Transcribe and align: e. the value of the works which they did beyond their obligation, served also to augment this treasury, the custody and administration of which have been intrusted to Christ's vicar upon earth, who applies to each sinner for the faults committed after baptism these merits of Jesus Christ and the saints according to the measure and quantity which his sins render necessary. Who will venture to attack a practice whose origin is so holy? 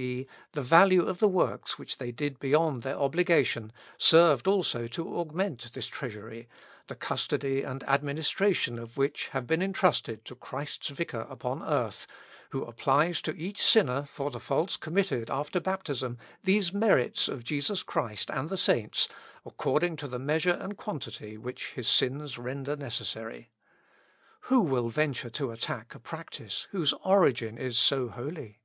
e. 0.00 0.28
the 0.52 0.62
value 0.62 1.04
of 1.04 1.18
the 1.18 1.26
works 1.26 1.76
which 1.76 1.98
they 1.98 2.12
did 2.12 2.38
beyond 2.38 2.84
their 2.84 2.94
obligation, 2.96 3.72
served 3.96 4.46
also 4.46 4.86
to 4.86 5.16
augment 5.16 5.72
this 5.72 5.88
treasury, 5.88 6.48
the 6.86 6.94
custody 6.94 7.62
and 7.64 7.82
administration 7.82 8.78
of 8.78 8.96
which 8.96 9.26
have 9.30 9.44
been 9.44 9.60
intrusted 9.60 10.24
to 10.24 10.36
Christ's 10.36 10.90
vicar 10.90 11.26
upon 11.28 11.64
earth, 11.64 12.06
who 12.50 12.62
applies 12.62 13.20
to 13.22 13.36
each 13.36 13.60
sinner 13.60 14.04
for 14.04 14.30
the 14.30 14.38
faults 14.38 14.76
committed 14.76 15.30
after 15.32 15.58
baptism 15.58 16.16
these 16.44 16.72
merits 16.72 17.26
of 17.26 17.42
Jesus 17.42 17.82
Christ 17.82 18.30
and 18.30 18.50
the 18.50 18.56
saints 18.56 19.08
according 19.44 19.96
to 19.96 20.06
the 20.06 20.20
measure 20.20 20.52
and 20.60 20.76
quantity 20.76 21.36
which 21.36 21.70
his 21.72 21.88
sins 21.88 22.38
render 22.38 22.76
necessary. 22.76 23.50
Who 24.42 24.60
will 24.60 24.90
venture 24.90 25.30
to 25.30 25.50
attack 25.50 25.92
a 25.92 25.98
practice 25.98 26.68
whose 26.70 26.94
origin 27.04 27.58
is 27.58 27.76
so 27.76 28.06
holy? 28.06 28.60